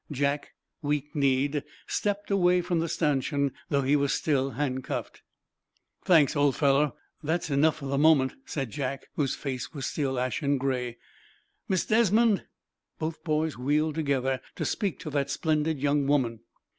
[0.11, 5.21] Jack, weak kneed, stepped away from the stanchion, though he was still handcuffed.
[6.03, 6.95] "Thanks, old fellow.
[7.21, 10.97] That's enough for the moment," said Jack, whose face was still ashen gray.
[11.69, 12.45] "Miss Desmond"
[12.97, 16.39] Both boys wheeled together to speak to that splendid young woman.